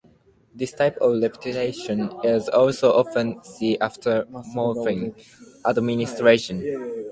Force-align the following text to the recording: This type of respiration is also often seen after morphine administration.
This 0.51 0.71
type 0.71 0.97
of 0.97 1.21
respiration 1.21 2.09
is 2.23 2.49
also 2.49 2.91
often 2.91 3.43
seen 3.43 3.77
after 3.81 4.25
morphine 4.31 5.13
administration. 5.63 7.07